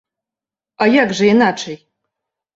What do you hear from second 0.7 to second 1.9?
А як жа іначай!